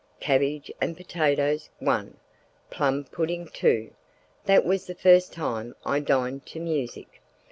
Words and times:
Cabbage 0.19 0.71
and 0.81 0.97
potatoes, 0.97 1.69
one! 1.77 2.17
Plum 2.71 3.03
pudding, 3.03 3.45
two!" 3.47 3.91
(That 4.45 4.65
was 4.65 4.87
the 4.87 4.95
first 4.95 5.31
time 5.31 5.75
I 5.85 5.99
dined 5.99 6.47
to 6.47 6.59
music.) 6.59 7.21